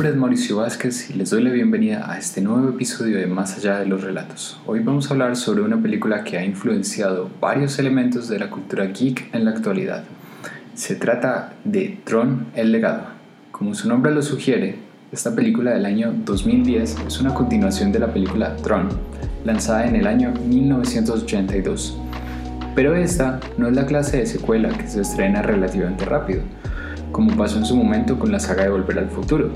[0.00, 3.58] nombre es Mauricio Vázquez y les doy la bienvenida a este nuevo episodio de Más
[3.58, 4.58] allá de los relatos.
[4.64, 8.86] Hoy vamos a hablar sobre una película que ha influenciado varios elementos de la cultura
[8.86, 10.04] geek en la actualidad.
[10.74, 13.08] Se trata de Tron el legado.
[13.50, 14.76] Como su nombre lo sugiere,
[15.12, 18.88] esta película del año 2010 es una continuación de la película Tron,
[19.44, 21.98] lanzada en el año 1982.
[22.74, 26.40] Pero esta no es la clase de secuela que se estrena relativamente rápido
[27.12, 29.50] como pasó en su momento con la saga de Volver al Futuro,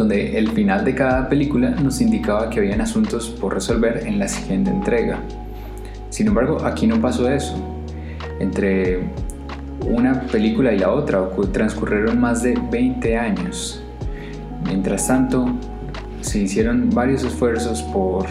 [0.00, 4.28] donde el final de cada película nos indicaba que habían asuntos por resolver en la
[4.28, 5.20] siguiente entrega.
[6.08, 7.54] Sin embargo, aquí no pasó eso.
[8.38, 9.00] Entre
[9.86, 13.82] una película y la otra transcurrieron más de 20 años.
[14.64, 15.46] Mientras tanto,
[16.22, 18.24] se hicieron varios esfuerzos por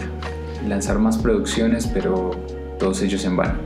[0.68, 2.32] lanzar más producciones, pero
[2.80, 3.60] todos ellos en vano.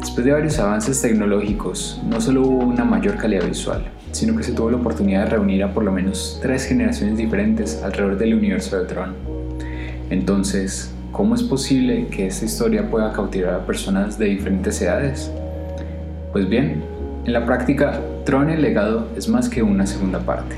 [0.00, 3.84] Después de varios avances tecnológicos, no solo hubo una mayor calidad visual,
[4.14, 7.82] sino que se tuvo la oportunidad de reunir a por lo menos tres generaciones diferentes
[7.82, 9.14] alrededor del universo de Tron.
[10.08, 15.32] Entonces, ¿cómo es posible que esta historia pueda cautivar a personas de diferentes edades?
[16.32, 16.84] Pues bien,
[17.24, 20.54] en la práctica, Tron el legado es más que una segunda parte.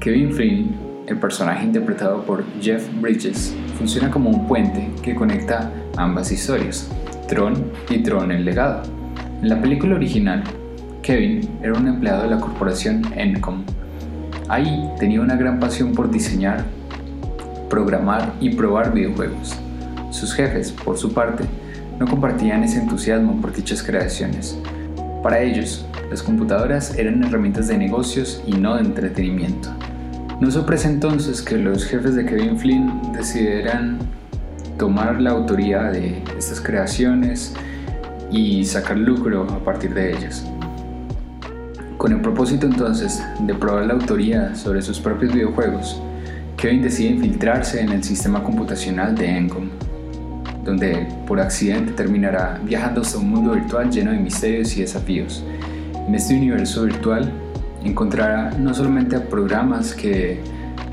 [0.00, 6.32] Kevin Flynn, el personaje interpretado por Jeff Bridges, funciona como un puente que conecta ambas
[6.32, 6.90] historias.
[7.28, 8.84] Tron y Tron el legado.
[9.42, 10.42] En la película original,
[11.10, 13.64] Kevin era un empleado de la corporación Encom.
[14.48, 16.64] Ahí tenía una gran pasión por diseñar,
[17.68, 19.56] programar y probar videojuegos.
[20.12, 21.42] Sus jefes, por su parte,
[21.98, 24.56] no compartían ese entusiasmo por dichas creaciones.
[25.20, 29.68] Para ellos, las computadoras eran herramientas de negocios y no de entretenimiento.
[30.40, 33.98] No sorpresa entonces que los jefes de Kevin Flynn decidieran
[34.78, 37.52] tomar la autoría de estas creaciones
[38.30, 40.46] y sacar lucro a partir de ellas.
[42.00, 46.00] Con el propósito entonces de probar la autoría sobre sus propios videojuegos,
[46.56, 49.68] Kevin decide infiltrarse en el sistema computacional de Encom,
[50.64, 55.44] donde por accidente terminará viajando hasta un mundo virtual lleno de misterios y desafíos.
[56.08, 57.30] En este universo virtual
[57.84, 60.40] encontrará no solamente a programas que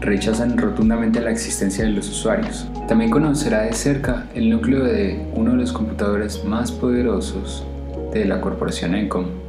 [0.01, 2.67] rechazan rotundamente la existencia de los usuarios.
[2.89, 7.65] También conocerá de cerca el núcleo de uno de los computadores más poderosos
[8.11, 9.46] de la corporación Encom.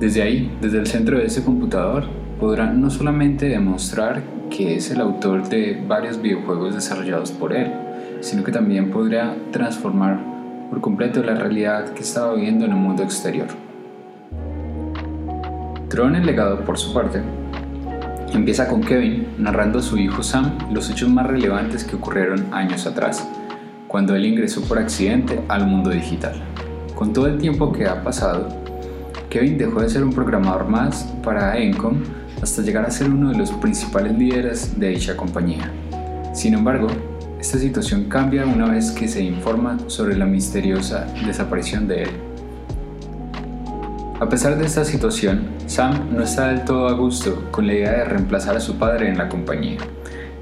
[0.00, 2.04] Desde ahí, desde el centro de ese computador,
[2.38, 7.72] podrá no solamente demostrar que es el autor de varios videojuegos desarrollados por él,
[8.20, 10.20] sino que también podrá transformar
[10.70, 13.48] por completo la realidad que estaba viviendo en el mundo exterior.
[15.88, 17.20] Tron el legado, por su parte,
[18.32, 22.86] Empieza con Kevin narrando a su hijo Sam los hechos más relevantes que ocurrieron años
[22.86, 23.26] atrás,
[23.86, 26.34] cuando él ingresó por accidente al mundo digital.
[26.94, 28.48] Con todo el tiempo que ha pasado,
[29.30, 31.96] Kevin dejó de ser un programador más para Encom
[32.42, 35.70] hasta llegar a ser uno de los principales líderes de dicha compañía.
[36.32, 36.86] Sin embargo,
[37.38, 42.10] esta situación cambia una vez que se informa sobre la misteriosa desaparición de él.
[44.18, 47.92] A pesar de esta situación, Sam no está del todo a gusto con la idea
[47.92, 49.78] de reemplazar a su padre en la compañía.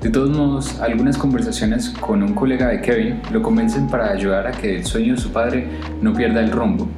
[0.01, 4.53] De todos modos, algunas conversaciones con un colega de Kevin lo convencen para ayudar a
[4.53, 5.69] que el sueño de su padre
[6.01, 6.89] no pierda el rumbo,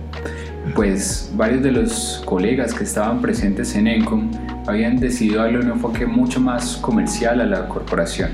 [0.78, 4.30] pues varios de los colegas que estaban presentes en Encom
[4.64, 8.30] habían decidido darle un enfoque mucho más comercial a la corporación,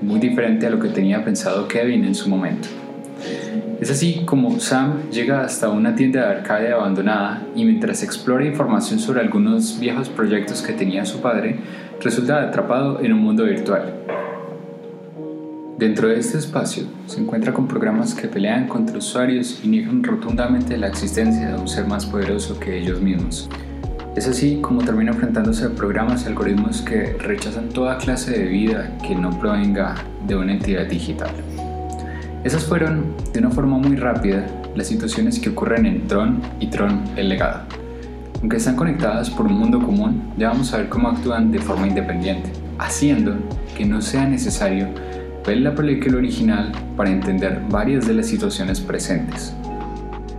[0.00, 2.68] muy diferente a lo que tenía pensado Kevin en su momento.
[3.80, 9.00] Es así como Sam llega hasta una tienda de arcade abandonada y mientras explora información
[9.00, 11.58] sobre algunos viejos proyectos que tenía su padre,
[12.00, 13.94] resulta atrapado en un mundo virtual.
[15.80, 20.76] Dentro de este espacio se encuentra con programas que pelean contra usuarios y niegan rotundamente
[20.76, 23.48] la existencia de un ser más poderoso que ellos mismos.
[24.14, 28.98] Es así como termina enfrentándose a programas y algoritmos que rechazan toda clase de vida
[28.98, 29.94] que no provenga
[30.26, 31.30] de una entidad digital.
[32.44, 37.04] Esas fueron, de una forma muy rápida, las situaciones que ocurren en Tron y Tron
[37.16, 37.62] el legado.
[38.42, 41.88] Aunque están conectadas por un mundo común, ya vamos a ver cómo actúan de forma
[41.88, 43.34] independiente, haciendo
[43.74, 44.88] que no sea necesario
[45.46, 49.54] ver la película original para entender varias de las situaciones presentes.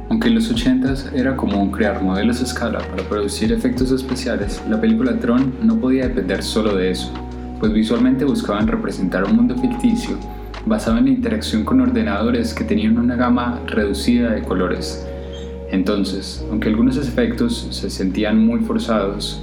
[0.10, 4.80] Aunque en los 80s era común crear modelos a escala para producir efectos especiales, la
[4.80, 7.12] película Tron no podía depender solo de eso,
[7.60, 10.18] pues visualmente buscaban representar un mundo ficticio
[10.66, 15.08] basado en la interacción con ordenadores que tenían una gama reducida de colores.
[15.72, 19.42] Entonces, aunque algunos efectos se sentían muy forzados,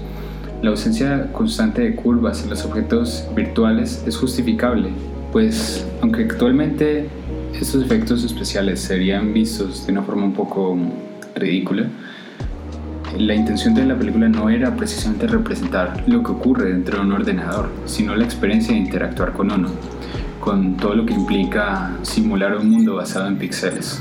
[0.62, 4.90] la ausencia constante de curvas en los objetos virtuales es justificable,
[5.32, 7.08] pues aunque actualmente
[7.54, 10.78] estos efectos especiales serían vistos de una forma un poco
[11.34, 11.86] ridícula,
[13.16, 17.12] la intención de la película no era precisamente representar lo que ocurre dentro de un
[17.12, 19.70] ordenador, sino la experiencia de interactuar con uno,
[20.40, 24.00] con todo lo que implica simular un mundo basado en píxeles.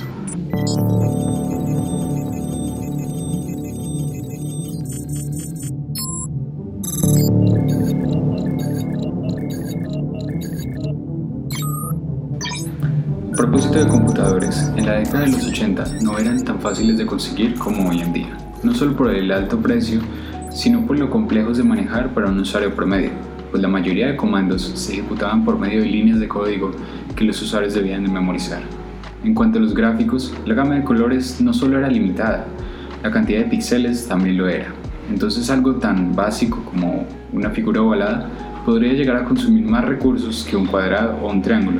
[13.47, 17.55] Propósito de computadores, en la década de los 80 no eran tan fáciles de conseguir
[17.55, 20.01] como hoy en día, no solo por el alto precio,
[20.51, 23.11] sino por lo complejos de manejar para un usuario promedio,
[23.49, 26.71] pues la mayoría de comandos se ejecutaban por medio de líneas de código
[27.15, 28.59] que los usuarios debían de memorizar.
[29.23, 32.47] En cuanto a los gráficos, la gama de colores no solo era limitada,
[33.01, 34.73] la cantidad de píxeles también lo era.
[35.09, 38.27] Entonces algo tan básico como una figura ovalada
[38.65, 41.79] podría llegar a consumir más recursos que un cuadrado o un triángulo,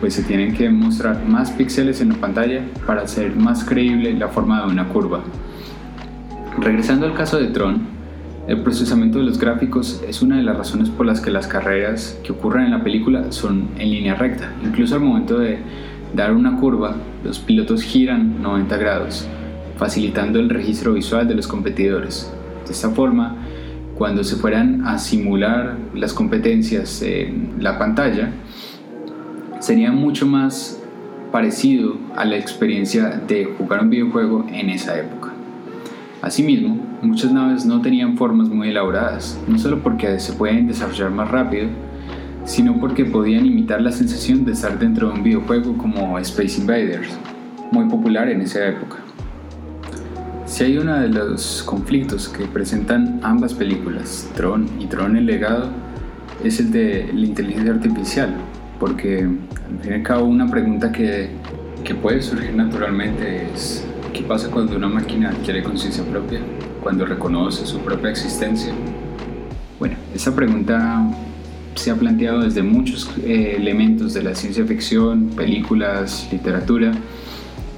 [0.00, 4.28] pues se tienen que mostrar más píxeles en la pantalla para hacer más creíble la
[4.28, 5.22] forma de una curva.
[6.58, 7.96] Regresando al caso de Tron,
[8.48, 12.18] el procesamiento de los gráficos es una de las razones por las que las carreras
[12.22, 14.52] que ocurren en la película son en línea recta.
[14.64, 15.58] Incluso al momento de
[16.14, 19.26] dar una curva, los pilotos giran 90 grados,
[19.76, 22.32] facilitando el registro visual de los competidores.
[22.66, 23.36] De esta forma,
[23.96, 28.30] cuando se fueran a simular las competencias en la pantalla,
[29.66, 30.80] sería mucho más
[31.32, 35.32] parecido a la experiencia de jugar un videojuego en esa época.
[36.22, 41.32] Asimismo, muchas naves no tenían formas muy elaboradas, no solo porque se pueden desarrollar más
[41.32, 41.66] rápido,
[42.44, 47.08] sino porque podían imitar la sensación de estar dentro de un videojuego como Space Invaders,
[47.72, 48.98] muy popular en esa época.
[50.44, 55.70] Si hay uno de los conflictos que presentan ambas películas, Tron y Tron el legado,
[56.44, 58.32] es el de la inteligencia artificial,
[58.78, 61.30] porque al fin y al cabo una pregunta que,
[61.84, 63.86] que puede surgir naturalmente es
[64.16, 66.40] ¿qué pasa cuando una máquina adquiere conciencia propia?
[66.82, 68.72] Cuando reconoce su propia existencia.
[69.78, 71.02] Bueno, esa pregunta
[71.74, 76.92] se ha planteado desde muchos eh, elementos de la ciencia ficción, películas, literatura,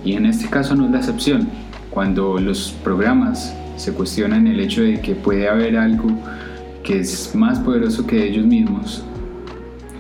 [0.05, 1.49] y en este caso no es la excepción.
[1.91, 6.09] Cuando los programas se cuestionan el hecho de que puede haber algo
[6.85, 9.03] que es más poderoso que ellos mismos,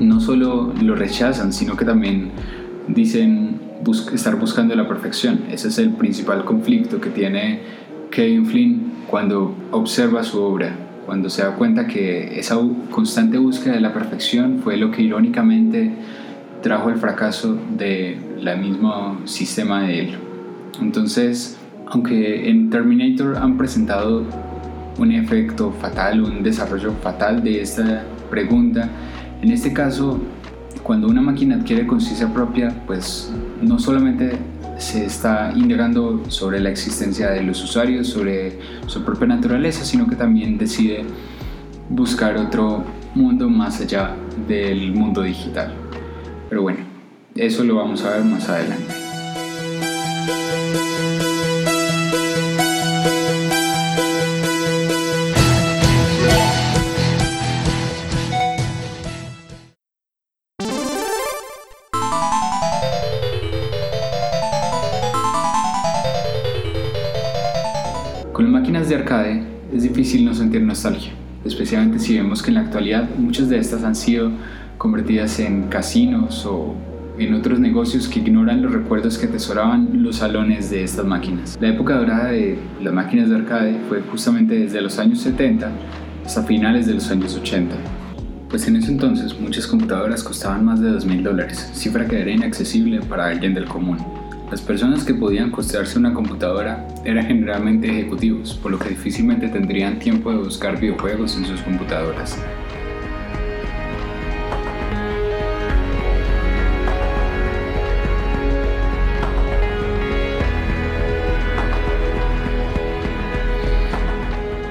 [0.00, 2.30] no solo lo rechazan, sino que también
[2.88, 3.60] dicen
[4.12, 5.40] estar buscando la perfección.
[5.50, 7.60] Ese es el principal conflicto que tiene
[8.10, 10.74] Kevin Flynn cuando observa su obra,
[11.06, 12.56] cuando se da cuenta que esa
[12.90, 15.92] constante búsqueda de la perfección fue lo que irónicamente
[16.62, 18.18] trajo el fracaso del
[18.60, 20.14] mismo sistema de él.
[20.80, 21.56] Entonces,
[21.86, 24.24] aunque en Terminator han presentado
[24.98, 28.88] un efecto fatal, un desarrollo fatal de esta pregunta,
[29.42, 30.20] en este caso,
[30.82, 33.32] cuando una máquina adquiere conciencia propia, pues
[33.62, 34.38] no solamente
[34.78, 40.16] se está indagando sobre la existencia de los usuarios, sobre su propia naturaleza, sino que
[40.16, 41.04] también decide
[41.88, 44.14] buscar otro mundo más allá
[44.46, 45.72] del mundo digital.
[46.48, 46.78] Pero bueno,
[47.34, 48.94] eso lo vamos a ver más adelante.
[68.88, 69.42] De arcade
[69.74, 71.10] es difícil no sentir nostalgia,
[71.44, 74.30] especialmente si vemos que en la actualidad muchas de estas han sido
[74.78, 76.74] convertidas en casinos o
[77.18, 81.58] en otros negocios que ignoran los recuerdos que atesoraban los salones de estas máquinas.
[81.60, 85.68] La época dorada de las máquinas de arcade fue justamente desde los años 70
[86.24, 87.74] hasta finales de los años 80.
[88.48, 93.00] Pues en ese entonces muchas computadoras costaban más de 2.000 dólares, cifra que era inaccesible
[93.00, 93.98] para alguien del común.
[94.50, 99.98] Las personas que podían costearse una computadora eran generalmente ejecutivos, por lo que difícilmente tendrían
[99.98, 102.38] tiempo de buscar videojuegos en sus computadoras.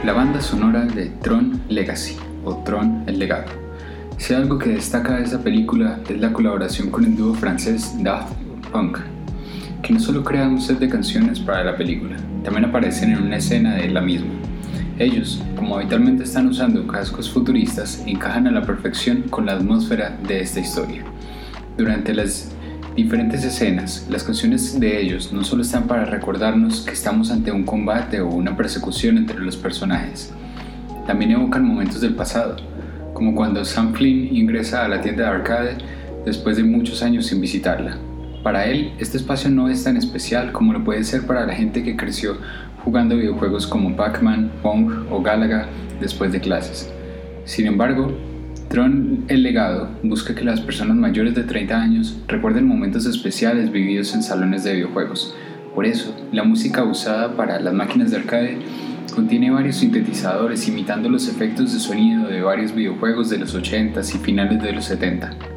[0.03, 3.51] La banda sonora de Tron Legacy o Tron el legado.
[4.17, 8.34] Si algo que destaca de esta película es la colaboración con el dúo francés Daft
[8.72, 8.98] Punk,
[9.88, 13.38] que no solo crean un set de canciones para la película, también aparecen en una
[13.38, 14.34] escena de la misma.
[15.00, 20.41] Ellos, como habitualmente están usando cascos futuristas, encajan a la perfección con la atmósfera de
[20.41, 21.06] esta historia.
[21.77, 22.51] Durante las
[22.98, 27.63] diferentes escenas, las canciones de ellos no solo están para recordarnos que estamos ante un
[27.63, 30.34] combate o una persecución entre los personajes,
[31.06, 32.58] también evocan momentos del pasado,
[33.13, 35.77] como cuando Sam Flynn ingresa a la tienda de arcade
[36.25, 37.98] después de muchos años sin visitarla.
[38.48, 41.84] Para él, este espacio no es tan especial como lo puede ser para la gente
[41.84, 42.38] que creció
[42.82, 45.68] jugando videojuegos como Pac-Man, Pong o Galaga
[46.00, 46.89] después de clases.
[47.44, 48.18] Sin embargo,
[48.70, 54.13] Tron el legado busca que las personas mayores de 30 años recuerden momentos especiales vividos
[54.13, 55.36] en salones de videojuegos.
[55.75, 58.60] Por eso, la música usada para las máquinas de arcade
[59.13, 64.20] contiene varios sintetizadores imitando los efectos de sonido de varios videojuegos de los 80s y
[64.20, 65.57] finales de los 70.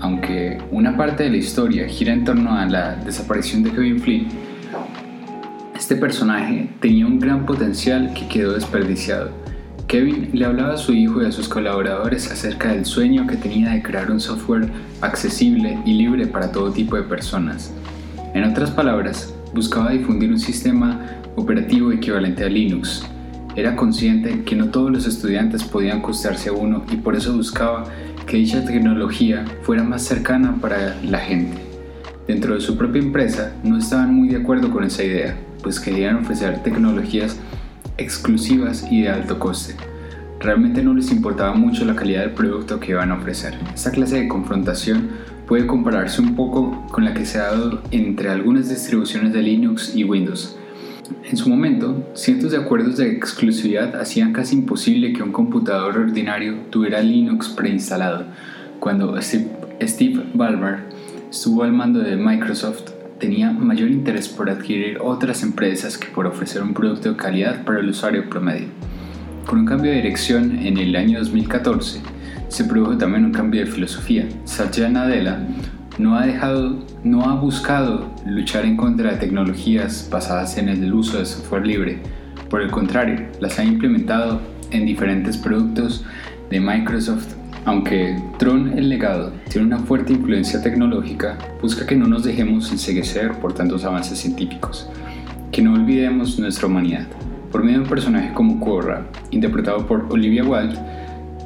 [0.00, 4.28] Aunque una parte de la historia gira en torno a la desaparición de Kevin Flynn,
[5.74, 9.46] este personaje tenía un gran potencial que quedó desperdiciado
[9.86, 13.70] Kevin le hablaba a su hijo y a sus colaboradores acerca del sueño que tenía
[13.70, 14.68] de crear un software
[15.00, 17.72] accesible y libre para todo tipo de personas.
[18.34, 21.00] En otras palabras, buscaba difundir un sistema
[21.36, 23.04] operativo equivalente a Linux.
[23.54, 27.84] Era consciente que no todos los estudiantes podían costarse a uno y por eso buscaba
[28.26, 31.58] que dicha tecnología fuera más cercana para la gente.
[32.26, 36.16] Dentro de su propia empresa no estaban muy de acuerdo con esa idea, pues querían
[36.16, 37.38] ofrecer tecnologías
[37.98, 39.76] exclusivas y de alto coste.
[40.40, 43.54] Realmente no les importaba mucho la calidad del producto que iban a ofrecer.
[43.72, 45.08] Esta clase de confrontación
[45.46, 49.94] puede compararse un poco con la que se ha dado entre algunas distribuciones de Linux
[49.94, 50.58] y Windows.
[51.24, 56.56] En su momento, cientos de acuerdos de exclusividad hacían casi imposible que un computador ordinario
[56.70, 58.24] tuviera Linux preinstalado.
[58.80, 60.80] Cuando Steve Ballmer
[61.30, 66.62] estuvo al mando de Microsoft, tenía mayor interés por adquirir otras empresas que por ofrecer
[66.62, 68.68] un producto de calidad para el usuario promedio.
[69.46, 72.00] Con un cambio de dirección en el año 2014,
[72.48, 74.28] se produjo también un cambio de filosofía.
[74.44, 75.40] Satya Nadella
[75.98, 81.18] no ha, dejado, no ha buscado luchar en contra de tecnologías basadas en el uso
[81.18, 81.98] de software libre.
[82.50, 86.04] Por el contrario, las ha implementado en diferentes productos
[86.50, 87.36] de Microsoft
[87.66, 93.32] aunque Tron el legado tiene una fuerte influencia tecnológica, busca que no nos dejemos enseguecer
[93.40, 94.88] por tantos avances científicos,
[95.50, 97.08] que no olvidemos nuestra humanidad.
[97.50, 100.78] Por medio de un personaje como Korra, interpretado por Olivia Wilde,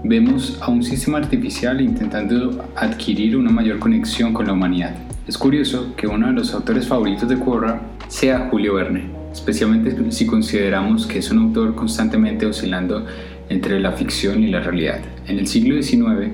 [0.03, 4.95] vemos a un sistema artificial intentando adquirir una mayor conexión con la humanidad.
[5.27, 10.27] Es curioso que uno de los autores favoritos de Korra sea Julio Verne, especialmente si
[10.27, 13.07] consideramos que es un autor constantemente oscilando
[13.49, 15.01] entre la ficción y la realidad.
[15.27, 16.33] En el siglo XIX,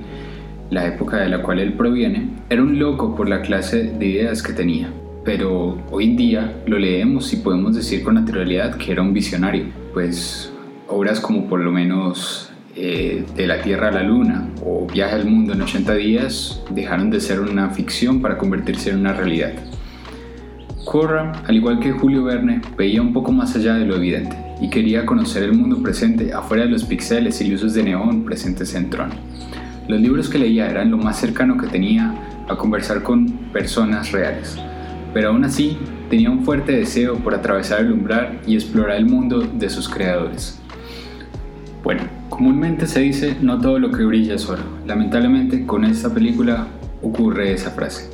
[0.71, 4.43] la época de la cual él proviene, era un loco por la clase de ideas
[4.43, 4.91] que tenía,
[5.25, 9.65] pero hoy en día lo leemos y podemos decir con naturalidad que era un visionario,
[9.93, 10.53] pues
[10.89, 15.25] obras como por lo menos eh, De la Tierra a la Luna o Viaje al
[15.25, 19.53] Mundo en 80 días dejaron de ser una ficción para convertirse en una realidad.
[20.85, 24.71] Corra, al igual que Julio Verne, veía un poco más allá de lo evidente y
[24.71, 28.91] quería conocer el mundo presente afuera de los píxeles y luces de neón presentes en
[28.91, 29.11] Tron.
[29.89, 32.15] Los libros que leía eran lo más cercano que tenía
[32.49, 34.57] a conversar con personas reales,
[35.13, 35.79] pero aún así
[36.09, 40.61] tenía un fuerte deseo por atravesar el umbral y explorar el mundo de sus creadores.
[41.83, 44.63] Bueno, comúnmente se dice no todo lo que brilla es oro.
[44.87, 46.67] Lamentablemente con esta película
[47.03, 48.11] ocurre esa frase.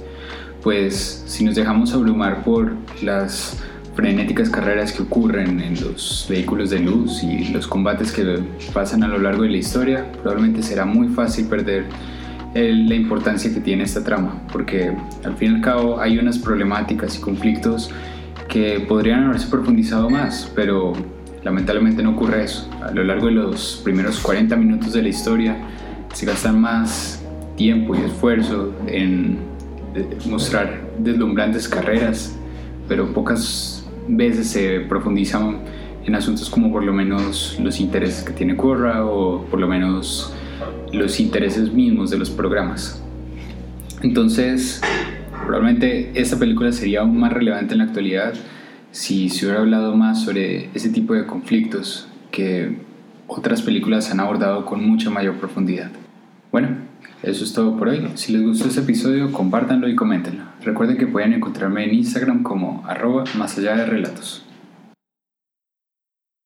[0.62, 3.60] Pues si nos dejamos abrumar por las
[3.94, 8.38] frenéticas carreras que ocurren en los vehículos de luz y los combates que
[8.72, 11.84] pasan a lo largo de la historia, probablemente será muy fácil perder
[12.54, 14.92] la importancia que tiene esta trama, porque
[15.24, 17.90] al fin y al cabo hay unas problemáticas y conflictos
[18.48, 20.92] que podrían haberse profundizado más, pero
[21.44, 22.68] lamentablemente no ocurre eso.
[22.82, 25.56] A lo largo de los primeros 40 minutos de la historia
[26.12, 27.22] se gastan más
[27.56, 29.38] tiempo y esfuerzo en
[30.28, 32.36] mostrar deslumbrantes carreras,
[32.88, 35.60] pero pocas veces se profundizan
[36.04, 40.32] en asuntos como por lo menos los intereses que tiene Corra o por lo menos
[40.92, 43.02] los intereses mismos de los programas.
[44.02, 44.80] Entonces,
[45.46, 48.34] probablemente esta película sería aún más relevante en la actualidad
[48.92, 52.76] si se hubiera hablado más sobre ese tipo de conflictos que
[53.26, 55.90] otras películas han abordado con mucha mayor profundidad.
[56.52, 56.68] Bueno,
[57.22, 58.06] eso es todo por hoy.
[58.14, 60.44] Si les gustó este episodio, compártanlo y coméntenlo.
[60.62, 64.44] Recuerden que pueden encontrarme en Instagram como arroba más allá de relatos.